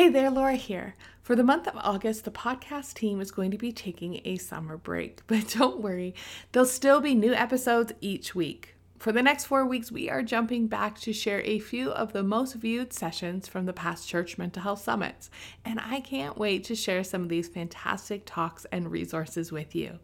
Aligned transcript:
Hey 0.00 0.08
there, 0.08 0.30
Laura 0.30 0.54
here. 0.54 0.94
For 1.20 1.36
the 1.36 1.44
month 1.44 1.68
of 1.68 1.76
August, 1.76 2.24
the 2.24 2.30
podcast 2.30 2.94
team 2.94 3.20
is 3.20 3.30
going 3.30 3.50
to 3.50 3.58
be 3.58 3.70
taking 3.70 4.22
a 4.24 4.38
summer 4.38 4.78
break, 4.78 5.20
but 5.26 5.54
don't 5.58 5.82
worry, 5.82 6.14
there'll 6.52 6.66
still 6.66 7.02
be 7.02 7.14
new 7.14 7.34
episodes 7.34 7.92
each 8.00 8.34
week. 8.34 8.76
For 8.96 9.12
the 9.12 9.22
next 9.22 9.44
four 9.44 9.66
weeks, 9.66 9.92
we 9.92 10.08
are 10.08 10.22
jumping 10.22 10.68
back 10.68 10.98
to 11.00 11.12
share 11.12 11.42
a 11.42 11.58
few 11.58 11.90
of 11.90 12.14
the 12.14 12.22
most 12.22 12.54
viewed 12.54 12.94
sessions 12.94 13.46
from 13.46 13.66
the 13.66 13.74
past 13.74 14.08
church 14.08 14.38
mental 14.38 14.62
health 14.62 14.80
summits, 14.80 15.28
and 15.66 15.78
I 15.78 16.00
can't 16.00 16.38
wait 16.38 16.64
to 16.64 16.74
share 16.74 17.04
some 17.04 17.24
of 17.24 17.28
these 17.28 17.48
fantastic 17.48 18.22
talks 18.24 18.64
and 18.72 18.90
resources 18.90 19.52
with 19.52 19.74
you. 19.74 19.98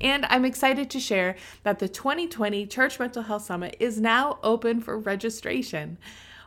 And 0.00 0.24
I'm 0.30 0.46
excited 0.46 0.88
to 0.88 0.98
share 0.98 1.36
that 1.64 1.80
the 1.80 1.88
2020 1.90 2.66
Church 2.66 2.98
Mental 2.98 3.22
Health 3.22 3.44
Summit 3.44 3.76
is 3.78 4.00
now 4.00 4.38
open 4.42 4.80
for 4.80 4.98
registration. 4.98 5.98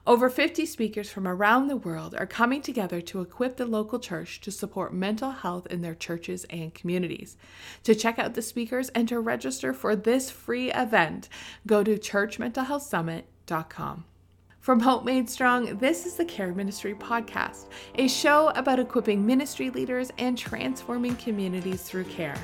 Over 0.07 0.29
50 0.29 0.65
speakers 0.65 1.09
from 1.09 1.27
around 1.27 1.67
the 1.67 1.75
world 1.75 2.15
are 2.17 2.25
coming 2.25 2.61
together 2.61 3.01
to 3.01 3.19
equip 3.19 3.57
the 3.57 3.65
local 3.65 3.99
church 3.99 4.39
to 4.39 4.51
support 4.51 4.93
mental 4.93 5.31
health 5.31 5.67
in 5.67 5.81
their 5.81 5.95
churches 5.95 6.45
and 6.49 6.73
communities. 6.73 7.35
To 7.83 7.93
check 7.93 8.17
out 8.17 8.33
the 8.33 8.41
speakers 8.41 8.87
and 8.95 9.05
to 9.09 9.19
register 9.19 9.73
for 9.73 9.97
this 9.97 10.31
free 10.31 10.71
event, 10.71 11.27
go 11.65 11.83
to 11.83 11.97
churchmentalhealthsummit.com. 11.97 14.05
From 14.61 14.79
Hope 14.79 15.03
Made 15.03 15.29
Strong, 15.29 15.77
this 15.79 16.05
is 16.05 16.13
the 16.13 16.23
Care 16.23 16.53
Ministry 16.53 16.95
Podcast, 16.95 17.65
a 17.95 18.07
show 18.07 18.53
about 18.55 18.79
equipping 18.79 19.25
ministry 19.25 19.69
leaders 19.71 20.09
and 20.17 20.37
transforming 20.37 21.17
communities 21.17 21.81
through 21.81 22.05
care. 22.05 22.37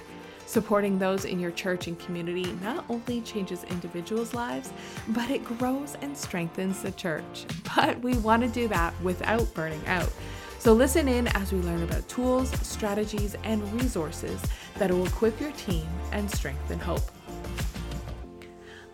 Supporting 0.46 1.00
those 1.00 1.26
in 1.26 1.40
your 1.40 1.52
church 1.52 1.88
and 1.88 1.98
community 2.00 2.52
not 2.62 2.86
only 2.90 3.22
changes 3.22 3.64
individuals' 3.66 4.34
lives, 4.34 4.72
but 5.10 5.30
it 5.30 5.44
grows 5.44 5.96
and 6.02 6.16
strengthens 6.16 6.82
the 6.82 6.92
church. 6.92 7.46
But 7.76 8.00
we 8.02 8.16
want 8.18 8.44
to 8.44 8.50
do 8.50 8.68
that 8.68 8.94
without 9.02 9.52
burning 9.56 9.82
out. 9.88 10.12
So 10.60 10.74
listen 10.74 11.08
in 11.08 11.28
as 11.30 11.52
we 11.52 11.60
learn 11.60 11.84
about 11.84 12.08
tools, 12.08 12.50
strategies, 12.66 13.36
and 13.44 13.62
resources 13.74 14.40
that 14.78 14.92
will 14.92 15.06
equip 15.06 15.40
your 15.42 15.52
team 15.54 15.88
and 16.12 16.30
strengthen 16.30 16.80
hope. 16.80 17.02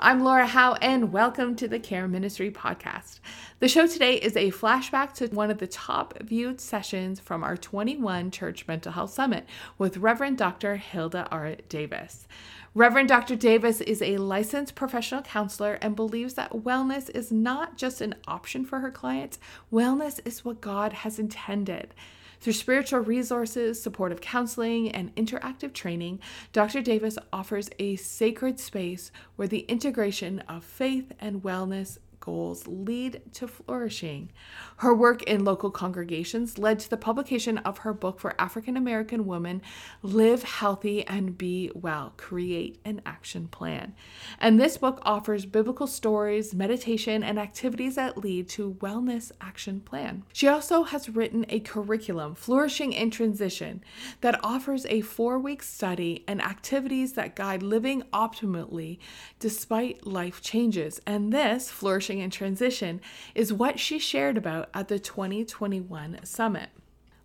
I'm 0.01 0.23
Laura 0.23 0.47
Howe, 0.47 0.75
and 0.75 1.11
welcome 1.11 1.57
to 1.57 1.67
the 1.67 1.77
Care 1.77 2.07
Ministry 2.07 2.49
Podcast. 2.49 3.19
The 3.59 3.67
show 3.67 3.85
today 3.85 4.13
is 4.13 4.37
a 4.37 4.49
flashback 4.49 5.11
to 5.15 5.27
one 5.27 5.51
of 5.51 5.57
the 5.57 5.67
top 5.67 6.17
viewed 6.23 6.61
sessions 6.61 7.19
from 7.19 7.43
our 7.43 7.57
21 7.57 8.31
Church 8.31 8.65
Mental 8.65 8.93
Health 8.93 9.11
Summit 9.11 9.45
with 9.77 9.97
Reverend 9.97 10.37
Dr. 10.37 10.77
Hilda 10.77 11.27
R. 11.29 11.57
Davis. 11.67 12.29
Reverend 12.73 13.09
Dr. 13.09 13.35
Davis 13.35 13.81
is 13.81 14.01
a 14.01 14.15
licensed 14.15 14.73
professional 14.73 15.21
counselor 15.21 15.73
and 15.81 15.97
believes 15.97 16.35
that 16.35 16.53
wellness 16.53 17.09
is 17.13 17.29
not 17.29 17.75
just 17.75 17.99
an 17.99 18.15
option 18.25 18.63
for 18.63 18.79
her 18.79 18.91
clients, 18.91 19.37
wellness 19.69 20.25
is 20.25 20.45
what 20.45 20.61
God 20.61 20.93
has 20.93 21.19
intended. 21.19 21.93
Through 22.39 22.53
spiritual 22.53 23.01
resources, 23.01 23.81
supportive 23.81 24.21
counseling, 24.21 24.91
and 24.91 25.13
interactive 25.15 25.73
training, 25.73 26.19
Dr. 26.53 26.81
Davis 26.81 27.17
offers 27.33 27.69
a 27.79 27.97
sacred 27.97 28.59
space 28.59 29.11
where 29.35 29.47
the 29.47 29.65
integration 29.67 30.39
of 30.47 30.63
faith 30.63 31.11
and 31.19 31.43
wellness 31.43 31.97
goals 32.19 32.67
lead 32.67 33.21
to 33.33 33.47
flourishing. 33.47 34.31
Her 34.77 34.93
work 34.93 35.23
in 35.23 35.43
local 35.43 35.71
congregations 35.71 36.57
led 36.57 36.79
to 36.79 36.89
the 36.89 36.97
publication 36.97 37.57
of 37.59 37.79
her 37.79 37.93
book 37.93 38.19
for 38.19 38.39
African 38.39 38.77
American 38.77 39.25
women, 39.25 39.61
Live 40.01 40.43
Healthy 40.43 41.05
and 41.07 41.37
Be 41.37 41.71
Well 41.73 42.13
Create 42.17 42.79
an 42.85 43.01
Action 43.05 43.47
Plan. 43.47 43.93
And 44.39 44.59
this 44.59 44.77
book 44.77 44.99
offers 45.03 45.45
biblical 45.45 45.87
stories, 45.87 46.53
meditation, 46.53 47.23
and 47.23 47.39
activities 47.39 47.95
that 47.95 48.17
lead 48.17 48.49
to 48.49 48.75
Wellness 48.79 49.31
Action 49.41 49.81
Plan. 49.81 50.23
She 50.33 50.47
also 50.47 50.83
has 50.83 51.09
written 51.09 51.45
a 51.49 51.59
curriculum, 51.59 52.35
Flourishing 52.35 52.93
in 52.93 53.11
Transition, 53.11 53.83
that 54.21 54.39
offers 54.43 54.85
a 54.87 55.01
four 55.01 55.39
week 55.39 55.61
study 55.61 56.23
and 56.27 56.41
activities 56.41 57.13
that 57.13 57.35
guide 57.35 57.63
living 57.63 58.03
optimally 58.13 58.97
despite 59.39 60.07
life 60.07 60.41
changes. 60.41 60.99
And 61.05 61.31
this, 61.31 61.69
Flourishing 61.69 62.08
flourishing 62.09 62.23
and 62.23 62.33
transition 62.33 63.01
is 63.35 63.53
what 63.53 63.79
she 63.79 63.99
shared 63.99 64.35
about 64.35 64.67
at 64.73 64.87
the 64.87 64.97
2021 64.97 66.19
summit. 66.23 66.69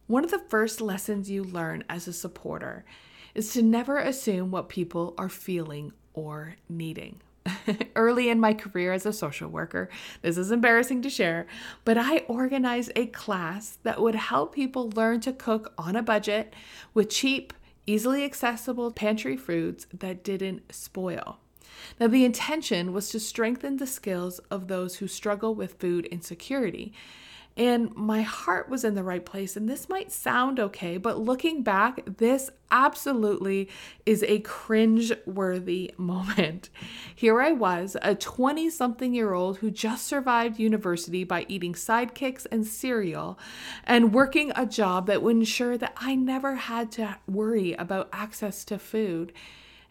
One 0.07 0.25
of 0.25 0.31
the 0.31 0.45
first 0.51 0.83
lessons 0.83 1.31
you 1.31 1.43
learn 1.43 1.85
as 1.89 2.07
a 2.07 2.13
supporter 2.13 2.85
is 3.35 3.55
to 3.55 3.63
never 3.63 3.97
assume 3.99 4.51
what 4.51 4.69
people 4.69 5.15
are 5.17 5.31
feeling 5.31 5.93
or 6.13 6.57
needing. 6.69 7.23
Early 7.97 8.29
in 8.29 8.39
my 8.41 8.53
career 8.53 8.93
as 8.93 9.07
a 9.07 9.13
social 9.13 9.49
worker, 9.49 9.89
this 10.21 10.37
is 10.37 10.51
embarrassing 10.51 11.01
to 11.03 11.09
share, 11.11 11.47
but 11.87 11.97
I 11.97 12.19
organized 12.29 12.93
a 12.95 13.07
class 13.07 13.79
that 13.85 14.03
would 14.03 14.15
help 14.15 14.55
people 14.55 14.91
learn 14.91 15.21
to 15.21 15.33
cook 15.33 15.73
on 15.79 15.97
a 15.97 16.03
budget 16.03 16.53
with 16.93 17.09
cheap, 17.09 17.55
easily 17.87 18.23
accessible 18.23 18.91
pantry 18.93 19.39
foods 19.39 19.87
that 19.95 20.23
didn't 20.23 20.75
spoil. 20.75 21.39
Now, 22.01 22.09
the 22.09 22.25
intention 22.25 22.93
was 22.93 23.09
to 23.11 23.21
strengthen 23.21 23.77
the 23.77 23.87
skills 23.87 24.39
of 24.51 24.69
those 24.69 24.97
who 24.97 25.09
struggle 25.09 25.55
with 25.55 25.75
food 25.75 26.07
insecurity. 26.07 26.93
And 27.57 27.95
my 27.95 28.23
heart 28.23 28.69
was 28.69 28.83
in 28.83 28.95
the 28.95 29.05
right 29.05 29.25
place. 29.25 29.57
And 29.57 29.69
this 29.69 29.89
might 29.89 30.11
sound 30.11 30.59
okay, 30.59 30.97
but 30.97 31.21
looking 31.21 31.63
back, 31.63 32.01
this 32.17 32.51
absolutely 32.73 33.69
is 34.05 34.25
a 34.25 34.41
cringe 34.41 35.13
worthy 35.25 35.95
moment. 35.99 36.69
Here 37.15 37.41
I 37.41 37.53
was, 37.53 37.97
a 38.03 38.17
20 38.17 38.71
something 38.71 39.15
year 39.15 39.33
old 39.35 39.59
who 39.59 39.71
just 39.71 40.05
survived 40.05 40.59
university 40.59 41.23
by 41.23 41.47
eating 41.49 41.75
sidekicks 41.75 42.45
and 42.51 42.67
cereal 42.67 43.39
and 43.85 44.13
working 44.13 44.51
a 44.57 44.67
job 44.67 45.07
that 45.07 45.23
would 45.23 45.37
ensure 45.37 45.79
that 45.79 45.95
I 45.97 46.17
never 46.17 46.57
had 46.57 46.91
to 46.93 47.19
worry 47.29 47.75
about 47.75 48.09
access 48.13 48.65
to 48.65 48.81
food. 48.81 49.33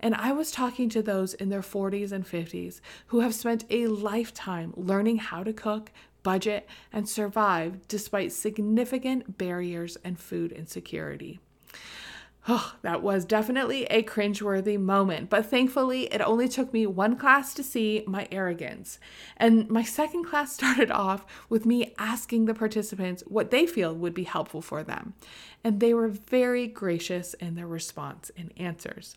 And 0.03 0.15
I 0.15 0.33
was 0.33 0.51
talking 0.51 0.89
to 0.89 1.01
those 1.01 1.33
in 1.33 1.47
their 1.47 1.61
40s 1.61 2.11
and 2.11 2.25
50s 2.25 2.81
who 3.07 3.21
have 3.21 3.33
spent 3.33 3.63
a 3.69 3.87
lifetime 3.87 4.73
learning 4.75 5.19
how 5.19 5.43
to 5.43 5.53
cook, 5.53 5.93
budget, 6.23 6.67
and 6.91 7.07
survive 7.07 7.87
despite 7.87 8.33
significant 8.33 9.37
barriers 9.37 9.97
and 10.03 10.19
food 10.19 10.51
insecurity. 10.51 11.39
Oh, 12.49 12.73
that 12.81 13.01
was 13.01 13.23
definitely 13.23 13.85
a 13.85 14.03
cringeworthy 14.03 14.77
moment, 14.77 15.29
but 15.29 15.45
thankfully 15.45 16.13
it 16.13 16.19
only 16.19 16.49
took 16.49 16.73
me 16.73 16.85
one 16.85 17.15
class 17.15 17.53
to 17.53 17.63
see 17.63 18.03
my 18.05 18.27
arrogance. 18.29 18.99
And 19.37 19.69
my 19.69 19.83
second 19.83 20.25
class 20.25 20.51
started 20.57 20.91
off 20.91 21.25
with 21.47 21.65
me 21.65 21.93
asking 21.97 22.43
the 22.43 22.53
participants 22.53 23.23
what 23.27 23.51
they 23.51 23.65
feel 23.65 23.95
would 23.95 24.13
be 24.13 24.25
helpful 24.25 24.61
for 24.61 24.83
them. 24.83 25.13
And 25.63 25.79
they 25.79 25.93
were 25.93 26.09
very 26.09 26.67
gracious 26.67 27.35
in 27.35 27.55
their 27.55 27.67
response 27.67 28.31
and 28.35 28.51
answers. 28.57 29.15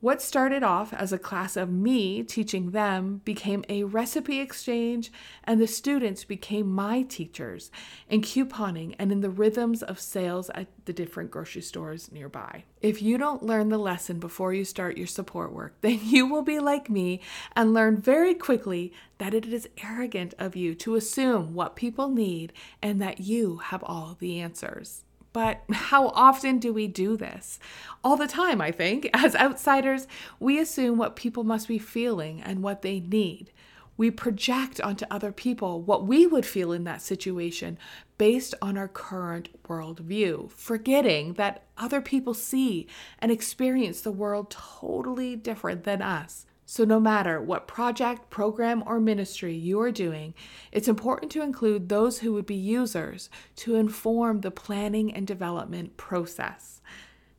What 0.00 0.22
started 0.22 0.62
off 0.62 0.94
as 0.94 1.12
a 1.12 1.18
class 1.18 1.56
of 1.56 1.72
me 1.72 2.22
teaching 2.22 2.70
them 2.70 3.20
became 3.24 3.64
a 3.68 3.82
recipe 3.82 4.38
exchange, 4.38 5.10
and 5.42 5.60
the 5.60 5.66
students 5.66 6.22
became 6.22 6.70
my 6.72 7.02
teachers 7.02 7.72
in 8.08 8.20
couponing 8.20 8.94
and 9.00 9.10
in 9.10 9.22
the 9.22 9.28
rhythms 9.28 9.82
of 9.82 9.98
sales 9.98 10.50
at 10.50 10.68
the 10.84 10.92
different 10.92 11.32
grocery 11.32 11.62
stores 11.62 12.12
nearby. 12.12 12.62
If 12.80 13.02
you 13.02 13.18
don't 13.18 13.42
learn 13.42 13.70
the 13.70 13.78
lesson 13.78 14.20
before 14.20 14.54
you 14.54 14.64
start 14.64 14.96
your 14.96 15.08
support 15.08 15.52
work, 15.52 15.74
then 15.80 15.98
you 16.04 16.28
will 16.28 16.42
be 16.42 16.60
like 16.60 16.88
me 16.88 17.20
and 17.56 17.74
learn 17.74 18.00
very 18.00 18.34
quickly 18.34 18.92
that 19.18 19.34
it 19.34 19.46
is 19.46 19.68
arrogant 19.82 20.32
of 20.38 20.54
you 20.54 20.76
to 20.76 20.94
assume 20.94 21.54
what 21.54 21.74
people 21.74 22.08
need 22.08 22.52
and 22.80 23.02
that 23.02 23.18
you 23.18 23.56
have 23.56 23.82
all 23.82 24.16
the 24.20 24.38
answers. 24.38 25.02
But 25.38 25.62
how 25.70 26.08
often 26.08 26.58
do 26.58 26.72
we 26.72 26.88
do 26.88 27.16
this? 27.16 27.60
All 28.02 28.16
the 28.16 28.26
time, 28.26 28.60
I 28.60 28.72
think. 28.72 29.08
As 29.14 29.36
outsiders, 29.36 30.08
we 30.40 30.58
assume 30.58 30.98
what 30.98 31.14
people 31.14 31.44
must 31.44 31.68
be 31.68 31.78
feeling 31.78 32.42
and 32.42 32.60
what 32.60 32.82
they 32.82 32.98
need. 32.98 33.52
We 33.96 34.10
project 34.10 34.80
onto 34.80 35.06
other 35.12 35.30
people 35.30 35.80
what 35.80 36.04
we 36.04 36.26
would 36.26 36.44
feel 36.44 36.72
in 36.72 36.82
that 36.84 37.02
situation 37.02 37.78
based 38.18 38.56
on 38.60 38.76
our 38.76 38.88
current 38.88 39.48
worldview, 39.62 40.50
forgetting 40.50 41.34
that 41.34 41.62
other 41.76 42.00
people 42.00 42.34
see 42.34 42.88
and 43.20 43.30
experience 43.30 44.00
the 44.00 44.10
world 44.10 44.50
totally 44.50 45.36
different 45.36 45.84
than 45.84 46.02
us. 46.02 46.46
So, 46.70 46.84
no 46.84 47.00
matter 47.00 47.40
what 47.40 47.66
project, 47.66 48.28
program, 48.28 48.84
or 48.84 49.00
ministry 49.00 49.54
you 49.54 49.80
are 49.80 49.90
doing, 49.90 50.34
it's 50.70 50.86
important 50.86 51.32
to 51.32 51.40
include 51.40 51.88
those 51.88 52.18
who 52.18 52.34
would 52.34 52.44
be 52.44 52.56
users 52.56 53.30
to 53.56 53.76
inform 53.76 54.42
the 54.42 54.50
planning 54.50 55.10
and 55.10 55.26
development 55.26 55.96
process. 55.96 56.82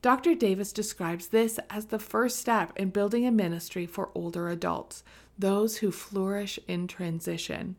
Dr. 0.02 0.34
Davis 0.34 0.74
describes 0.74 1.28
this 1.28 1.60
as 1.70 1.86
the 1.86 2.00
first 2.00 2.40
step 2.40 2.74
in 2.76 2.90
building 2.90 3.24
a 3.24 3.30
ministry 3.30 3.86
for 3.86 4.10
older 4.16 4.50
adults, 4.50 5.04
those 5.38 5.78
who 5.78 5.92
flourish 5.92 6.58
in 6.68 6.88
transition. 6.88 7.76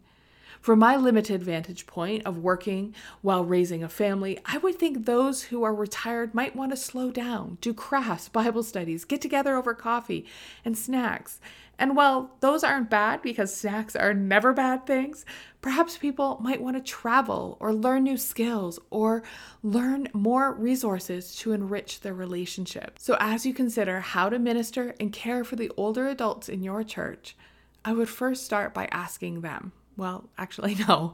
From 0.61 0.79
my 0.79 0.95
limited 0.95 1.43
vantage 1.43 1.87
point 1.87 2.27
of 2.27 2.37
working 2.37 2.95
while 3.23 3.47
raising 3.47 3.83
a 3.83 3.89
family, 3.89 4.39
I 4.45 4.59
would 4.59 4.79
think 4.79 5.07
those 5.07 5.45
who 5.45 5.63
are 5.63 5.75
retired 5.75 6.35
might 6.35 6.55
want 6.55 6.73
to 6.73 6.77
slow 6.77 7.11
down, 7.11 7.57
do 7.63 7.73
crafts, 7.73 8.29
Bible 8.41 8.63
studies, 8.63 9.07
get 9.07 9.23
together 9.23 9.57
over 9.57 9.73
coffee 9.73 10.27
and 10.63 10.77
snacks. 10.77 11.41
And 11.79 11.97
while 11.97 12.37
those 12.41 12.63
aren't 12.63 12.91
bad 12.91 13.23
because 13.23 13.57
snacks 13.57 13.97
are 13.97 14.13
never 14.13 14.53
bad 14.53 14.87
things, 14.87 15.25
perhaps 15.63 15.97
people 15.97 16.37
might 16.43 16.61
want 16.61 16.77
to 16.77 16.83
travel 16.83 17.57
or 17.59 17.73
learn 17.73 18.03
new 18.03 18.19
skills 18.19 18.79
or 18.91 19.23
learn 19.63 20.09
more 20.13 20.53
resources 20.53 21.35
to 21.37 21.53
enrich 21.53 22.01
their 22.01 22.13
relationship. 22.13 22.99
So, 22.99 23.17
as 23.19 23.47
you 23.47 23.55
consider 23.55 24.01
how 24.01 24.29
to 24.29 24.39
minister 24.39 24.95
and 25.01 25.11
care 25.11 25.43
for 25.43 25.57
the 25.57 25.73
older 25.79 26.07
adults 26.07 26.51
in 26.51 26.63
your 26.63 26.85
church, 26.85 27.35
I 27.83 27.95
would 27.95 28.11
first 28.11 28.45
start 28.45 28.75
by 28.75 28.87
asking 28.93 29.41
them. 29.41 29.73
Well, 29.97 30.29
actually, 30.39 30.75
no. 30.89 31.13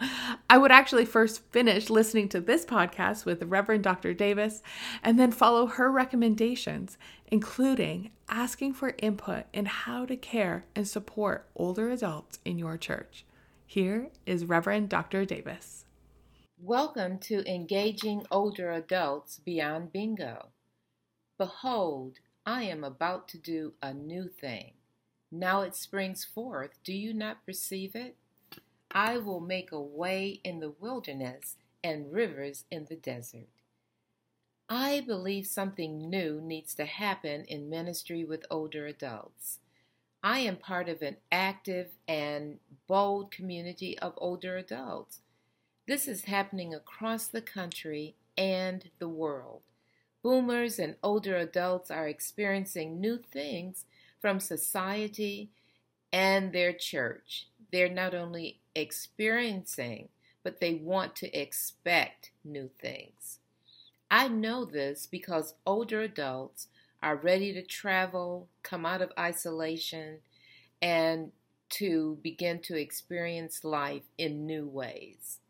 I 0.49 0.59
would 0.59 0.71
actually 0.71 1.05
first 1.05 1.43
finish 1.51 1.91
listening 1.91 2.29
to 2.31 2.41
this 2.41 2.65
podcast 2.65 3.25
with 3.25 3.43
Reverend 3.43 3.85
Dr. 3.85 4.15
Davis 4.15 4.63
and 5.03 5.19
then 5.19 5.33
follow 5.33 5.67
her 5.67 5.91
recommendations, 5.91 6.99
including 7.29 8.11
asking 8.29 8.75
for 8.75 8.95
input 8.99 9.45
in 9.53 9.67
how 9.67 10.05
to 10.07 10.17
care 10.17 10.65
and 10.75 10.87
support 10.87 11.49
older 11.57 11.91
adults 11.91 12.39
in 12.45 12.59
your 12.59 12.77
church. 12.77 13.25
Here 13.67 14.11
is 14.27 14.45
Reverend 14.45 14.89
Dr. 14.89 15.25
Davis. 15.25 15.85
Welcome 16.59 17.19
to 17.19 17.45
Engaging 17.47 18.25
Older 18.31 18.71
Adults 18.71 19.41
Beyond 19.45 19.93
Bingo. 19.93 20.49
Behold, 21.39 22.19
I 22.47 22.63
am 22.63 22.85
about 22.85 23.29
to 23.29 23.39
do 23.39 23.75
a 23.83 23.93
new 23.93 24.29
thing. 24.29 24.73
Now 25.31 25.63
it 25.63 25.75
springs 25.75 26.25
forth. 26.25 26.79
Do 26.85 26.95
you 26.95 27.13
not 27.13 27.45
perceive 27.45 27.95
it? 27.95 28.17
I 28.97 29.19
will 29.19 29.41
make 29.41 29.73
a 29.73 29.79
way 29.81 30.41
in 30.43 30.61
the 30.61 30.71
wilderness 30.71 31.57
and 31.85 32.11
rivers 32.11 32.65
in 32.71 32.87
the 32.87 32.97
desert. 32.97 33.51
I 34.71 35.03
believe 35.07 35.47
something 35.47 36.09
new 36.09 36.41
needs 36.41 36.75
to 36.77 36.87
happen 36.87 37.45
in 37.45 37.69
ministry 37.69 38.25
with 38.25 38.47
older 38.51 38.87
adults. 38.87 39.59
I 40.23 40.39
am 40.39 40.57
part 40.57 40.89
of 40.89 41.03
an 41.03 41.19
active 41.31 41.89
and 42.09 42.59
bold 42.87 43.31
community 43.31 43.99
of 43.99 44.15
older 44.17 44.57
adults. 44.57 45.21
This 45.87 46.09
is 46.09 46.25
happening 46.25 46.73
across 46.73 47.27
the 47.27 47.43
country 47.43 48.15
and 48.39 48.89
the 48.99 49.11
world. 49.11 49.61
Boomers 50.23 50.79
and 50.79 50.97
older 51.03 51.37
adults 51.37 51.91
are 51.91 52.09
experiencing 52.09 52.99
new 52.99 53.19
things 53.19 53.85
from 54.23 54.41
society 54.41 55.51
and 56.11 56.55
their 56.55 56.73
church. 56.73 57.49
They're 57.71 57.91
not 57.91 58.15
only 58.15 58.61
experiencing, 58.77 60.09
but 60.45 60.61
they 60.61 60.75
want 60.75 61.17
to 61.17 61.39
expect 61.39 62.31
new 62.45 62.71
things. 62.81 63.41
I 64.11 64.29
know 64.29 64.65
this 64.65 65.07
because 65.07 65.55
older 65.67 66.03
adults 66.03 66.69
are 67.03 67.17
ready 67.17 67.53
to 67.53 67.63
travel, 67.63 68.49
come 68.63 68.87
out 68.87 69.03
of 69.03 69.13
isolation, 69.19 70.19
and 70.81 71.33
to 71.69 72.19
begin 72.23 72.61
to 72.61 72.79
experience 72.79 73.65
life 73.65 74.05
in 74.19 74.47
new 74.47 74.67
ways. 74.67 75.41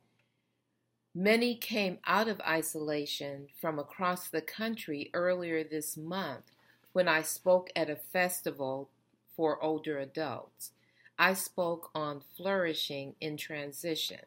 Many 1.14 1.54
came 1.56 1.98
out 2.06 2.28
of 2.28 2.40
isolation 2.42 3.48
from 3.60 3.78
across 3.78 4.28
the 4.28 4.42
country 4.42 5.10
earlier 5.14 5.64
this 5.64 5.96
month 5.96 6.52
when 6.92 7.08
I 7.08 7.22
spoke 7.22 7.70
at 7.74 7.90
a 7.90 7.96
festival 7.96 8.90
for 9.34 9.62
older 9.62 9.98
adults. 9.98 10.72
I 11.18 11.32
spoke 11.34 11.90
on 11.94 12.22
flourishing 12.36 13.14
in 13.20 13.36
transition, 13.36 14.20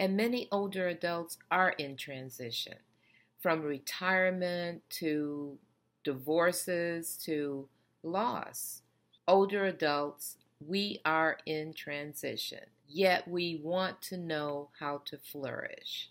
and 0.00 0.16
many 0.16 0.48
older 0.50 0.88
adults 0.88 1.38
are 1.50 1.70
in 1.70 1.96
transition 1.96 2.74
from 3.40 3.62
retirement 3.62 4.82
to 4.88 5.58
divorces 6.02 7.16
to 7.24 7.68
loss. 8.02 8.82
Older 9.28 9.66
adults, 9.66 10.36
we 10.66 11.00
are 11.04 11.38
in 11.46 11.72
transition, 11.72 12.64
yet 12.88 13.28
we 13.28 13.60
want 13.62 14.02
to 14.02 14.16
know 14.16 14.70
how 14.80 15.02
to 15.06 15.18
flourish. 15.18 16.10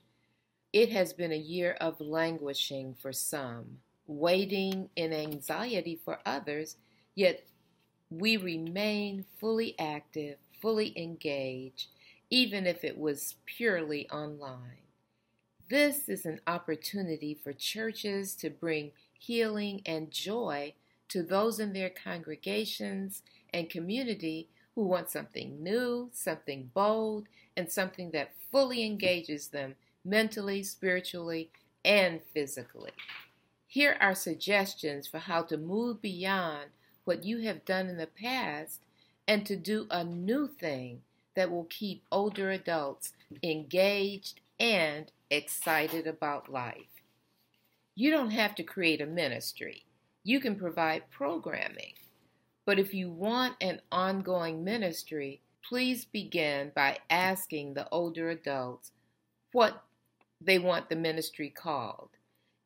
It 0.71 0.89
has 0.91 1.13
been 1.13 1.31
a 1.31 1.37
year 1.37 1.75
of 1.81 1.99
languishing 1.99 2.95
for 2.99 3.11
some, 3.11 3.79
waiting 4.07 4.89
in 4.95 5.13
anxiety 5.13 5.99
for 6.03 6.19
others, 6.25 6.77
yet 7.13 7.45
we 8.19 8.37
remain 8.37 9.25
fully 9.39 9.77
active, 9.79 10.37
fully 10.61 10.93
engaged, 10.97 11.87
even 12.29 12.65
if 12.67 12.83
it 12.83 12.97
was 12.97 13.35
purely 13.45 14.09
online. 14.09 14.83
This 15.69 16.09
is 16.09 16.25
an 16.25 16.39
opportunity 16.45 17.33
for 17.33 17.53
churches 17.53 18.35
to 18.35 18.49
bring 18.49 18.91
healing 19.17 19.81
and 19.85 20.11
joy 20.11 20.73
to 21.09 21.23
those 21.23 21.59
in 21.59 21.73
their 21.73 21.89
congregations 21.89 23.23
and 23.53 23.69
community 23.69 24.49
who 24.75 24.83
want 24.83 25.09
something 25.09 25.61
new, 25.61 26.09
something 26.11 26.71
bold, 26.73 27.27
and 27.55 27.71
something 27.71 28.11
that 28.11 28.31
fully 28.51 28.83
engages 28.83 29.47
them 29.47 29.75
mentally, 30.03 30.63
spiritually, 30.63 31.49
and 31.85 32.21
physically. 32.33 32.91
Here 33.67 33.97
are 33.99 34.15
suggestions 34.15 35.07
for 35.07 35.19
how 35.19 35.43
to 35.43 35.57
move 35.57 36.01
beyond 36.01 36.69
what 37.05 37.23
you 37.23 37.39
have 37.39 37.65
done 37.65 37.87
in 37.87 37.97
the 37.97 38.07
past 38.07 38.81
and 39.27 39.45
to 39.45 39.55
do 39.55 39.87
a 39.89 40.03
new 40.03 40.47
thing 40.47 41.01
that 41.35 41.51
will 41.51 41.65
keep 41.65 42.03
older 42.11 42.51
adults 42.51 43.13
engaged 43.41 44.39
and 44.59 45.11
excited 45.29 46.07
about 46.07 46.51
life. 46.51 47.03
You 47.95 48.11
don't 48.11 48.31
have 48.31 48.55
to 48.55 48.63
create 48.63 49.01
a 49.01 49.05
ministry, 49.05 49.85
you 50.23 50.39
can 50.39 50.55
provide 50.55 51.09
programming. 51.09 51.93
But 52.65 52.79
if 52.79 52.93
you 52.93 53.09
want 53.09 53.55
an 53.59 53.81
ongoing 53.91 54.63
ministry, 54.63 55.41
please 55.67 56.05
begin 56.05 56.71
by 56.73 56.99
asking 57.09 57.73
the 57.73 57.89
older 57.89 58.29
adults 58.29 58.91
what 59.51 59.83
they 60.39 60.59
want 60.59 60.89
the 60.89 60.95
ministry 60.95 61.49
called. 61.49 62.09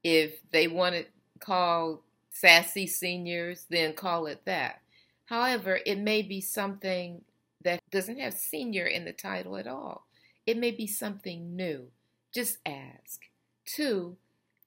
If 0.04 0.40
they 0.52 0.68
want 0.68 0.96
it 0.96 1.10
called 1.40 2.02
Sassy 2.40 2.86
Seniors, 2.86 3.66
then 3.70 3.94
call 3.94 4.28
it 4.28 4.46
that. 4.46 4.82
However, 5.26 5.80
it 5.86 5.98
may 5.98 6.22
be 6.22 6.40
something 6.40 7.22
that 7.64 7.82
doesn't 7.92 8.20
have 8.20 8.34
senior 8.34 8.86
in 8.86 9.06
the 9.06 9.12
title 9.12 9.58
at 9.58 9.66
all. 9.66 10.06
It 10.46 10.58
may 10.58 10.70
be 10.72 10.86
something 10.86 11.56
new. 11.56 11.88
Just 12.32 12.60
ask. 12.66 13.22
Two, 13.66 14.18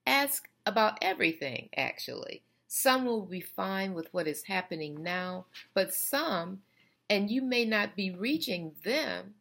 ask 0.04 0.48
about 0.66 0.98
everything, 1.00 1.68
actually. 1.76 2.42
Some 2.66 3.04
will 3.04 3.24
be 3.24 3.40
fine 3.40 3.94
with 3.94 4.12
what 4.12 4.26
is 4.26 4.42
happening 4.44 5.02
now, 5.02 5.46
but 5.72 5.94
some, 5.94 6.62
and 7.08 7.30
you 7.30 7.40
may 7.40 7.64
not 7.64 7.94
be 7.94 8.10
reaching 8.10 8.72
them, 8.84 9.34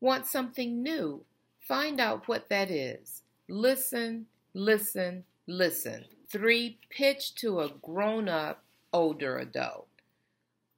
want 0.00 0.26
something 0.26 0.82
new. 0.82 1.24
Find 1.58 2.00
out 2.00 2.28
what 2.28 2.48
that 2.50 2.70
is. 2.70 3.22
Listen, 3.48 4.26
listen, 4.54 5.24
listen. 5.48 6.04
Three, 6.34 6.78
pitch 6.90 7.36
to 7.36 7.60
a 7.60 7.68
grown 7.68 8.28
up 8.28 8.64
older 8.92 9.38
adult. 9.38 9.86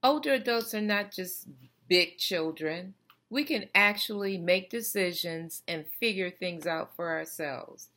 Older 0.03 0.35
adults 0.35 0.75
are 0.75 0.83
not 0.83 1.13
just 1.13 1.49
big 1.89 2.19
children. 2.19 2.93
We 3.31 3.45
can 3.45 3.71
actually 3.75 4.37
make 4.37 4.69
decisions 4.69 5.63
and 5.67 5.87
figure 5.87 6.29
things 6.29 6.67
out 6.67 6.95
for 6.95 7.09
ourselves. 7.09 7.89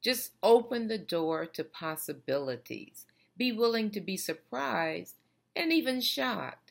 Just 0.00 0.34
open 0.40 0.86
the 0.86 0.98
door 0.98 1.46
to 1.46 1.64
possibilities. 1.64 3.06
Be 3.36 3.50
willing 3.50 3.90
to 3.90 4.00
be 4.00 4.16
surprised 4.16 5.16
and 5.56 5.72
even 5.72 6.00
shocked. 6.00 6.70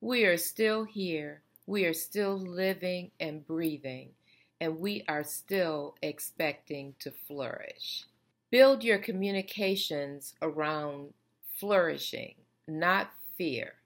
We 0.00 0.24
are 0.26 0.36
still 0.36 0.84
here. 0.84 1.42
We 1.66 1.86
are 1.86 1.94
still 1.94 2.38
living 2.38 3.10
and 3.18 3.44
breathing, 3.44 4.10
and 4.60 4.78
we 4.78 5.02
are 5.08 5.24
still 5.24 5.96
expecting 6.00 6.94
to 7.00 7.10
flourish. 7.10 8.04
Build 8.52 8.84
your 8.84 8.98
communications 8.98 10.34
around 10.42 11.14
flourishing, 11.58 12.34
not 12.68 13.10
fear. 13.38 13.76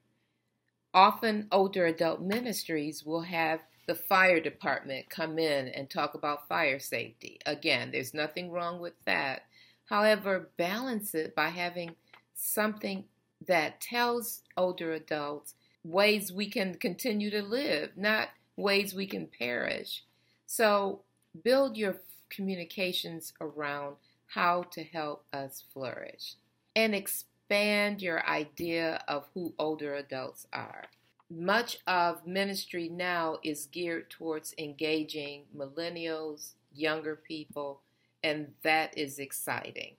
Often, 0.92 1.46
older 1.52 1.87
adult 1.87 2.20
ministries 2.20 3.04
will 3.04 3.20
have 3.20 3.61
the 3.87 3.94
fire 3.94 4.40
department 4.40 5.08
come 5.08 5.38
in 5.38 5.68
and 5.68 5.88
talk 5.88 6.14
about 6.14 6.49
fire 6.49 6.80
safety. 6.80 7.38
Again, 7.46 7.92
there's 7.92 8.12
nothing 8.12 8.50
wrong 8.50 8.80
with 8.80 8.94
that. 9.04 9.42
However, 9.85 10.50
balance 10.56 11.14
it 11.14 11.37
by 11.37 11.50
having 11.50 11.94
something 12.35 13.04
that 13.46 13.80
tells 13.80 14.42
older 14.56 14.94
adults 14.94 15.54
ways 15.85 16.32
we 16.32 16.50
can 16.50 16.75
continue 16.75 17.30
to 17.30 17.40
live, 17.40 17.90
not 17.96 18.30
ways 18.56 18.92
we 18.92 19.06
can 19.06 19.28
perish. 19.28 20.02
So, 20.44 21.02
build 21.44 21.76
your 21.76 22.00
communications 22.30 23.32
around 23.40 23.94
how 24.26 24.62
to 24.64 24.85
help 24.85 25.25
us 25.33 25.64
flourish 25.73 26.35
and 26.75 26.95
expand 26.95 28.02
your 28.02 28.26
idea 28.26 29.02
of 29.09 29.28
who 29.35 29.54
older 29.59 29.95
adults 29.95 30.47
are. 30.52 30.87
much 31.30 31.78
of 31.87 32.26
ministry 32.26 32.88
now 32.88 33.38
is 33.42 33.66
geared 33.66 34.09
towards 34.11 34.54
engaging 34.59 35.45
millennials, 35.56 36.52
younger 36.73 37.16
people, 37.16 37.80
and 38.23 38.52
that 38.62 38.97
is 38.97 39.18
exciting. 39.18 39.97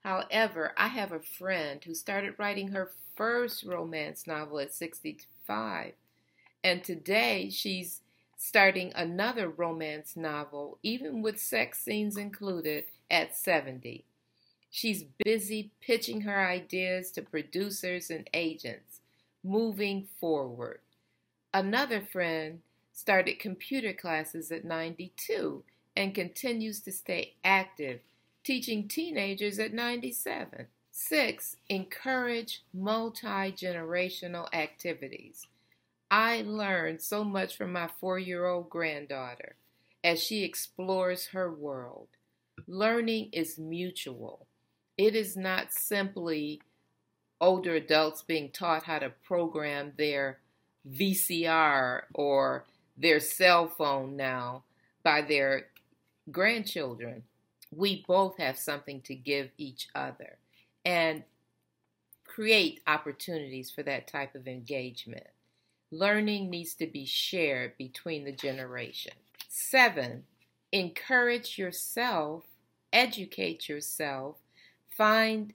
However, 0.00 0.72
I 0.76 0.88
have 0.88 1.12
a 1.12 1.20
friend 1.20 1.82
who 1.84 1.94
started 1.94 2.34
writing 2.38 2.68
her 2.68 2.92
first 3.16 3.64
romance 3.64 4.26
novel 4.26 4.58
at 4.60 4.74
65, 4.74 5.92
and 6.64 6.82
today 6.84 7.50
she's 7.50 8.02
starting 8.36 8.92
another 8.94 9.48
romance 9.48 10.16
novel, 10.16 10.78
even 10.82 11.22
with 11.22 11.40
sex 11.40 11.78
scenes 11.80 12.16
included, 12.16 12.84
at 13.10 13.36
70. 13.36 14.04
She's 14.70 15.04
busy 15.24 15.70
pitching 15.80 16.22
her 16.22 16.46
ideas 16.46 17.10
to 17.12 17.22
producers 17.22 18.10
and 18.10 18.28
agents, 18.34 19.00
moving 19.42 20.06
forward. 20.20 20.80
Another 21.54 22.00
friend 22.00 22.60
started 22.92 23.38
computer 23.38 23.92
classes 23.92 24.50
at 24.50 24.64
92 24.64 25.62
and 25.96 26.14
continues 26.14 26.80
to 26.80 26.92
stay 26.92 27.34
active, 27.44 28.00
teaching 28.44 28.88
teenagers 28.88 29.58
at 29.58 29.72
97. 29.72 30.66
Six, 30.90 31.56
encourage 31.68 32.62
multi 32.72 33.26
generational 33.26 34.52
activities. 34.52 35.46
I 36.10 36.42
learned 36.42 37.02
so 37.02 37.24
much 37.24 37.56
from 37.56 37.72
my 37.72 37.88
four 38.00 38.18
year 38.18 38.46
old 38.46 38.70
granddaughter 38.70 39.56
as 40.02 40.22
she 40.22 40.44
explores 40.44 41.28
her 41.28 41.52
world. 41.52 42.08
Learning 42.66 43.28
is 43.32 43.58
mutual, 43.58 44.46
it 44.96 45.14
is 45.14 45.36
not 45.36 45.72
simply 45.72 46.60
older 47.40 47.74
adults 47.74 48.22
being 48.22 48.50
taught 48.50 48.84
how 48.84 48.98
to 48.98 49.10
program 49.24 49.92
their 49.98 50.38
VCR 50.90 52.02
or 52.14 52.64
their 52.96 53.20
cell 53.20 53.68
phone 53.68 54.16
now 54.16 54.62
by 55.02 55.22
their 55.22 55.66
grandchildren. 56.30 57.22
We 57.70 58.04
both 58.06 58.38
have 58.38 58.58
something 58.58 59.00
to 59.02 59.14
give 59.14 59.50
each 59.58 59.88
other 59.94 60.38
and 60.84 61.24
create 62.24 62.80
opportunities 62.86 63.70
for 63.70 63.82
that 63.82 64.06
type 64.06 64.34
of 64.34 64.46
engagement. 64.46 65.26
Learning 65.90 66.50
needs 66.50 66.74
to 66.74 66.86
be 66.86 67.04
shared 67.04 67.76
between 67.76 68.24
the 68.24 68.32
generation. 68.32 69.12
Seven, 69.48 70.24
encourage 70.72 71.58
yourself, 71.58 72.44
educate 72.92 73.68
yourself, 73.68 74.36
find 74.88 75.52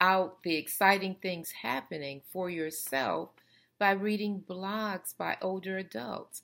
out 0.00 0.42
the 0.42 0.56
exciting 0.56 1.16
things 1.22 1.52
happening 1.62 2.22
for 2.32 2.50
yourself 2.50 3.30
by 3.78 3.92
reading 3.92 4.42
blogs 4.48 5.16
by 5.16 5.36
older 5.40 5.78
adults. 5.78 6.42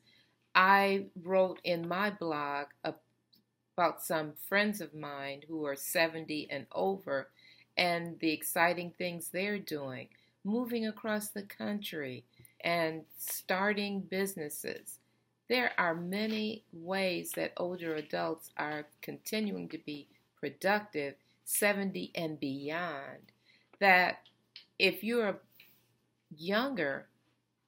I 0.54 1.06
wrote 1.22 1.60
in 1.64 1.86
my 1.86 2.10
blog 2.10 2.66
about 2.84 4.02
some 4.02 4.32
friends 4.48 4.80
of 4.80 4.94
mine 4.94 5.42
who 5.48 5.64
are 5.64 5.76
70 5.76 6.48
and 6.50 6.66
over 6.72 7.28
and 7.76 8.18
the 8.18 8.32
exciting 8.32 8.92
things 8.98 9.28
they're 9.28 9.58
doing, 9.58 10.08
moving 10.44 10.86
across 10.86 11.28
the 11.28 11.42
country, 11.42 12.24
and 12.60 13.02
starting 13.16 14.00
businesses. 14.00 14.97
There 15.48 15.72
are 15.78 15.94
many 15.94 16.64
ways 16.72 17.32
that 17.36 17.54
older 17.56 17.94
adults 17.94 18.50
are 18.56 18.86
continuing 19.00 19.68
to 19.70 19.78
be 19.78 20.08
productive, 20.38 21.14
70 21.44 22.12
and 22.14 22.38
beyond, 22.38 23.32
that 23.80 24.20
if 24.78 25.02
you're 25.02 25.40
younger, 26.36 27.06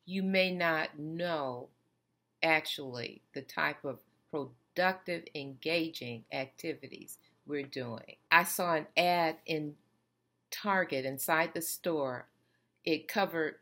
you 0.04 0.22
may 0.22 0.54
not 0.54 0.98
know 0.98 1.68
actually 2.42 3.22
the 3.34 3.42
type 3.42 3.84
of 3.84 4.00
productive, 4.30 5.24
engaging 5.34 6.24
activities 6.32 7.16
we're 7.46 7.62
doing. 7.62 8.16
I 8.30 8.44
saw 8.44 8.74
an 8.74 8.86
ad 8.96 9.36
in 9.46 9.74
Target 10.50 11.06
inside 11.06 11.54
the 11.54 11.62
store. 11.62 12.26
It 12.84 13.08
covered 13.08 13.56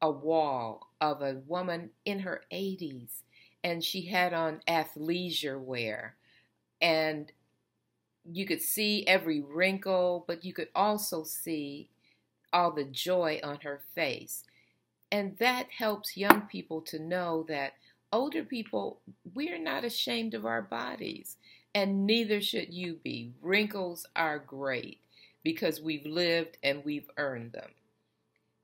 a 0.00 0.10
wall 0.10 0.88
of 1.00 1.22
a 1.22 1.42
woman 1.46 1.90
in 2.04 2.20
her 2.20 2.42
80s 2.52 3.22
and 3.62 3.84
she 3.84 4.02
had 4.02 4.32
on 4.32 4.60
athleisure 4.68 5.60
wear. 5.60 6.16
And 6.80 7.30
you 8.24 8.46
could 8.46 8.62
see 8.62 9.06
every 9.06 9.40
wrinkle 9.40 10.24
but 10.26 10.44
you 10.44 10.52
could 10.52 10.68
also 10.74 11.22
see 11.24 11.88
all 12.52 12.70
the 12.70 12.84
joy 12.84 13.40
on 13.42 13.58
her 13.62 13.80
face. 13.94 14.44
And 15.12 15.36
that 15.38 15.66
helps 15.70 16.16
young 16.16 16.42
people 16.42 16.80
to 16.82 16.98
know 16.98 17.44
that 17.48 17.74
older 18.12 18.44
people 18.44 19.00
we're 19.34 19.58
not 19.58 19.84
ashamed 19.84 20.34
of 20.34 20.44
our 20.44 20.62
bodies 20.62 21.36
and 21.74 22.06
neither 22.06 22.40
should 22.40 22.72
you 22.72 22.98
be. 23.02 23.32
Wrinkles 23.40 24.06
are 24.16 24.38
great 24.38 24.98
because 25.42 25.80
we've 25.80 26.06
lived 26.06 26.58
and 26.62 26.84
we've 26.84 27.08
earned 27.16 27.52
them. 27.52 27.70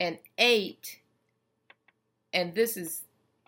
And 0.01 0.19
eight 0.39 1.01
and 2.33 2.55
this 2.55 2.77
is 2.77 3.03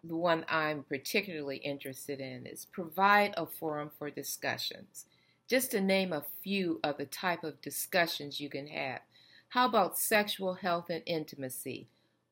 the 0.08 0.16
one 0.16 0.44
I'm 0.48 0.82
particularly 0.82 1.58
interested 1.58 2.20
in, 2.20 2.46
is 2.46 2.64
provide 2.64 3.34
a 3.36 3.46
forum 3.46 3.90
for 3.98 4.10
discussions. 4.10 5.06
Just 5.46 5.70
to 5.70 5.80
name 5.80 6.12
a 6.12 6.24
few 6.42 6.80
of 6.82 6.98
the 6.98 7.06
type 7.06 7.44
of 7.44 7.60
discussions 7.62 8.40
you 8.40 8.50
can 8.50 8.66
have. 8.66 9.00
How 9.50 9.66
about 9.66 9.98
sexual 9.98 10.54
health 10.54 10.90
and 10.90 11.02
intimacy? 11.06 11.88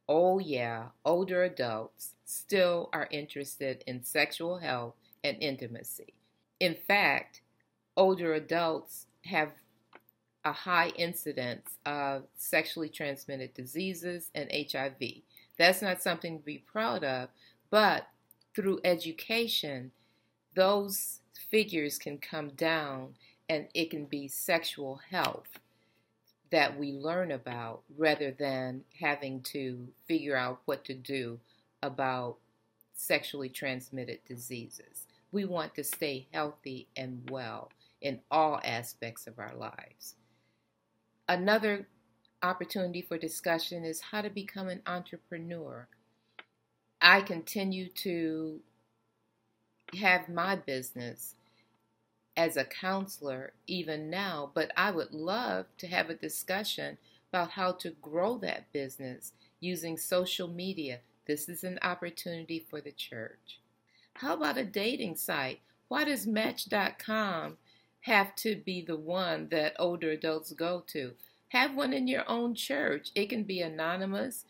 Oh, 0.09 0.39
yeah, 0.39 0.89
older 1.05 1.43
adults 1.43 2.15
still 2.25 2.91
are 2.93 3.09
interested 3.11 3.83
in 3.87 4.05
sexual 4.05 4.59
health 4.59 4.95
and 5.25 5.37
intimacy. 5.43 6.15
In 6.61 6.75
fact, 6.75 7.41
older 7.97 8.35
adults 8.35 9.07
have 9.25 9.53
a 10.45 10.53
high 10.53 10.91
incidence 10.91 11.79
of 11.85 12.25
sexually 12.37 12.89
transmitted 12.89 13.53
diseases 13.55 14.31
and 14.35 14.51
HIV. 14.53 15.23
That's 15.59 15.83
not 15.83 16.03
something 16.03 16.39
to 16.39 16.45
be 16.45 16.59
proud 16.59 17.03
of, 17.03 17.31
but 17.71 18.09
through 18.55 18.81
education, 18.85 19.93
those 20.55 21.21
figures 21.51 21.99
can 21.99 22.19
come 22.19 22.49
down 22.51 23.15
and 23.49 23.69
it 23.75 23.91
can 23.91 24.07
be 24.07 24.29
sexual 24.29 25.01
health 25.11 25.59
that 26.51 26.79
we 26.79 26.93
learn 26.93 27.33
about 27.33 27.83
rather 27.97 28.31
than 28.31 28.83
having 28.99 29.41
to 29.43 29.89
figure 30.07 30.37
out 30.37 30.61
what 30.65 30.85
to 30.85 30.95
do 30.95 31.39
about 31.83 32.37
sexually 32.95 33.49
transmitted 33.49 34.21
diseases. 34.27 35.05
We 35.33 35.45
want 35.45 35.75
to 35.75 35.85
stay 35.85 36.27
healthy 36.33 36.87
and 36.97 37.29
well 37.31 37.71
in 38.01 38.21
all 38.31 38.61
aspects 38.65 39.27
of 39.27 39.39
our 39.39 39.55
lives. 39.55 40.15
Another 41.29 41.89
opportunity 42.43 43.03
for 43.03 43.19
discussion 43.19 43.85
is 43.85 44.01
how 44.01 44.23
to 44.23 44.31
become 44.31 44.69
an 44.69 44.83
entrepreneur. 44.87 45.89
I 47.09 47.21
continue 47.21 47.89
to 48.03 48.59
have 49.97 50.29
my 50.29 50.57
business 50.57 51.37
as 52.37 52.57
a 52.57 52.65
counselor 52.65 53.53
even 53.69 54.11
now, 54.11 54.51
but 54.53 54.73
I 54.77 54.91
would 54.91 55.13
love 55.13 55.67
to 55.79 55.87
have 55.87 56.11
a 56.11 56.17
discussion 56.17 56.99
about 57.33 57.53
how 57.53 57.71
to 57.75 57.91
grow 57.91 58.39
that 58.39 58.73
business 58.73 59.35
using 59.61 59.97
social 59.97 60.49
media. 60.49 60.99
This 61.29 61.49
is 61.49 61.63
an 61.63 61.79
opportunity 61.81 62.67
for 62.69 62.81
the 62.81 62.91
church. 62.91 63.61
How 64.15 64.35
about 64.35 64.59
a 64.59 64.65
dating 64.65 65.15
site? 65.15 65.61
Why 65.87 66.03
does 66.03 66.27
Match.com 66.27 67.57
have 68.01 68.35
to 68.35 68.57
be 68.57 68.83
the 68.83 68.97
one 68.97 69.47
that 69.51 69.77
older 69.79 70.11
adults 70.11 70.51
go 70.55 70.83
to? 70.89 71.13
Have 71.51 71.77
one 71.77 71.93
in 71.93 72.09
your 72.09 72.29
own 72.29 72.57
church. 72.57 73.13
It 73.15 73.29
can 73.29 73.45
be 73.45 73.61
anonymous, 73.61 74.45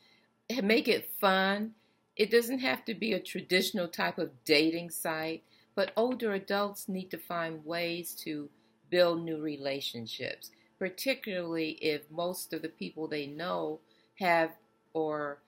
make 0.63 0.89
it 0.89 1.11
fun. 1.21 1.75
It 2.17 2.31
doesn't 2.31 2.61
have 2.61 2.85
to 2.87 2.95
be 2.95 3.13
a 3.13 3.21
traditional 3.21 3.89
type 3.89 4.19
of 4.19 4.45
dating 4.45 4.91
site, 4.91 5.45
but 5.75 5.93
older 5.97 6.33
adults 6.33 6.89
need 6.89 7.11
to 7.11 7.19
find 7.19 7.65
ways 7.65 8.15
to 8.25 8.49
build 8.91 9.23
new 9.23 9.41
relationships, 9.41 10.51
particularly 10.79 11.73
if 11.83 12.11
most 12.11 12.53
of 12.53 12.63
the 12.63 12.69
people 12.69 13.07
they 13.07 13.27
know 13.27 13.81
have 14.19 14.57
or 14.95 15.39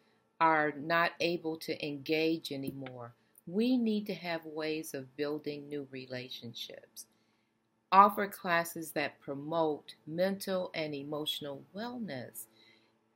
are 0.41 0.73
not 0.73 1.13
able 1.21 1.57
to 1.57 1.87
engage 1.87 2.53
anymore. 2.53 3.15
We 3.47 3.77
need 3.79 4.07
to 4.07 4.15
have 4.15 4.45
ways 4.45 4.95
of 4.95 5.17
building 5.17 5.69
new 5.69 5.89
relationships 5.91 7.07
offer 7.91 8.27
classes 8.27 8.93
that 8.93 9.21
promote 9.21 9.95
mental 10.07 10.71
and 10.75 10.95
emotional 10.95 11.63
wellness. 11.75 12.45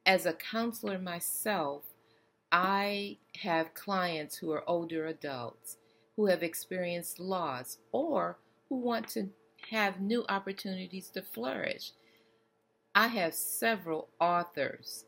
As 0.06 0.26
a 0.26 0.32
counselor 0.32 0.99
myself, 0.99 1.85
I 2.52 3.16
have 3.40 3.73
clients 3.73 4.37
who 4.37 4.52
are 4.52 4.68
older 4.68 5.06
adults 5.06 5.78
who 6.16 6.26
have 6.26 6.42
experienced 6.42 7.18
loss 7.18 7.78
or 7.92 8.37
who 8.68 8.76
want 8.76 9.09
to 9.09 9.30
have 9.71 10.02
new 10.02 10.25
opportunities 10.28 11.09
to 11.11 11.23
flourish. 11.23 11.92
I 12.94 13.09
have 13.09 13.32
several 13.32 14.11
authors 14.21 15.06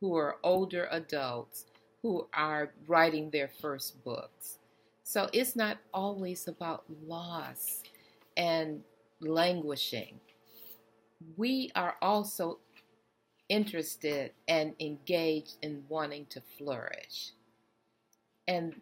who 0.00 0.14
are 0.16 0.36
older 0.42 0.86
adults 0.90 1.64
who 2.02 2.28
are 2.34 2.74
writing 2.86 3.30
their 3.30 3.48
first 3.48 4.04
books. 4.04 4.58
So 5.02 5.30
it's 5.32 5.56
not 5.56 5.78
always 5.94 6.46
about 6.46 6.84
loss 7.06 7.82
and 8.36 8.82
languishing. 9.20 10.20
We 11.38 11.70
are 11.74 11.96
also 12.02 12.58
interested 13.48 14.32
and 14.48 14.74
engaged 14.80 15.56
in 15.62 15.84
wanting 15.88 16.26
to 16.26 16.40
flourish. 16.58 17.32
And 18.48 18.80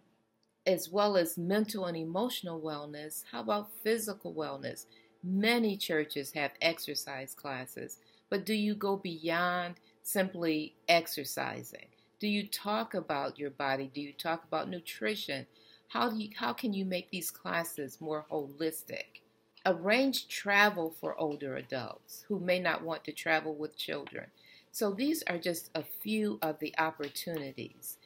as 0.67 0.89
well 0.91 1.17
as 1.17 1.37
mental 1.37 1.87
and 1.87 1.97
emotional 1.97 2.61
wellness, 2.61 3.25
how 3.31 3.41
about 3.41 3.71
physical 3.83 4.33
wellness? 4.33 4.87
Many 5.23 5.77
churches 5.77 6.33
have 6.33 6.53
exercise 6.61 7.35
classes, 7.35 7.99
but 8.31 8.45
do 8.45 8.55
you 8.55 8.75
go 8.75 8.97
beyond 8.97 9.77
simply 10.03 10.75
exercising? 10.89 11.87
Do 12.21 12.29
you 12.29 12.47
talk 12.47 12.95
about 12.95 13.39
your 13.39 13.51
body? 13.51 13.91
Do 13.93 14.01
you 14.01 14.13
talk 14.13 14.45
about 14.45 14.69
nutrition? 14.69 15.47
How 15.89 16.11
do 16.11 16.19
you, 16.19 16.31
how 16.37 16.53
can 16.53 16.73
you 16.73 16.85
make 16.85 17.11
these 17.11 17.31
classes 17.31 18.01
more 18.01 18.25
holistic? 18.31 19.23
Arrange 19.67 20.29
travel 20.29 20.95
for 21.01 21.19
older 21.19 21.57
adults 21.57 22.25
who 22.29 22.39
may 22.39 22.59
not 22.59 22.83
want 22.83 23.05
to 23.05 23.13
travel 23.13 23.55
with 23.55 23.77
children. 23.77 24.27
So 24.75 24.91
these 24.91 25.23
are 25.29 25.39
just 25.39 25.71
a 25.77 25.85
few 25.85 26.37
of 26.43 26.59
the 26.59 26.75
opportunities. 26.79 27.97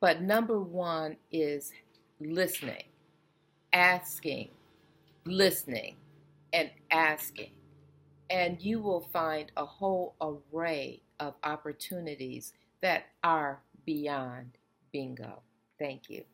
But 0.00 0.20
number 0.20 0.60
one 0.60 1.18
is 1.30 1.70
listening, 2.18 2.82
asking, 3.72 4.48
listening, 5.24 5.98
and 6.52 6.68
asking. 6.90 7.52
And 8.28 8.60
you 8.60 8.80
will 8.80 9.02
find 9.12 9.52
a 9.56 9.64
whole 9.64 10.16
array 10.20 11.00
of 11.20 11.34
opportunities 11.44 12.54
that 12.80 13.04
are 13.22 13.62
beyond 13.86 14.58
bingo. 14.92 15.42
Thank 15.78 16.10
you. 16.10 16.24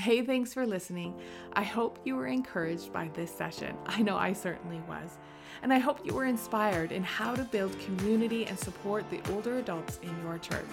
Hey, 0.00 0.22
thanks 0.22 0.54
for 0.54 0.66
listening. 0.66 1.14
I 1.52 1.62
hope 1.62 1.98
you 2.04 2.16
were 2.16 2.26
encouraged 2.26 2.90
by 2.90 3.10
this 3.12 3.30
session. 3.30 3.76
I 3.86 4.00
know 4.00 4.16
I 4.16 4.32
certainly 4.32 4.80
was. 4.88 5.18
And 5.62 5.74
I 5.74 5.78
hope 5.78 6.06
you 6.06 6.14
were 6.14 6.24
inspired 6.24 6.90
in 6.90 7.02
how 7.02 7.34
to 7.34 7.44
build 7.44 7.78
community 7.80 8.46
and 8.46 8.58
support 8.58 9.04
the 9.10 9.20
older 9.30 9.58
adults 9.58 9.98
in 10.02 10.08
your 10.22 10.38
church. 10.38 10.64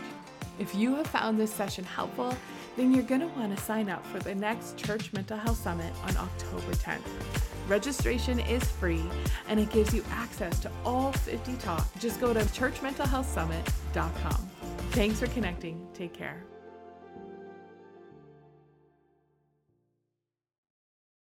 If 0.60 0.74
you 0.74 0.96
have 0.96 1.07
found 1.07 1.38
this 1.38 1.53
session 1.53 1.84
helpful, 1.84 2.38
then 2.77 2.93
you're 2.93 3.03
going 3.03 3.19
to 3.19 3.27
want 3.27 3.53
to 3.53 3.62
sign 3.62 3.89
up 3.89 4.05
for 4.05 4.19
the 4.19 4.34
next 4.34 4.77
Church 4.77 5.12
Mental 5.12 5.36
Health 5.36 5.62
Summit 5.62 5.91
on 6.05 6.15
October 6.15 6.72
10th. 6.75 7.01
Registration 7.67 8.39
is 8.39 8.63
free 8.63 9.03
and 9.50 9.60
it 9.60 9.69
gives 9.72 9.93
you 9.93 10.05
access 10.12 10.57
to 10.62 10.72
all 10.86 11.12
50 11.12 11.57
talks. 11.57 11.89
Just 12.00 12.22
go 12.22 12.34
to 12.34 12.39
churchmentalhealthsummit.com. 12.39 14.50
Thanks 14.91 15.19
for 15.19 15.27
connecting. 15.27 15.86
Take 15.93 16.13
care. 16.13 16.46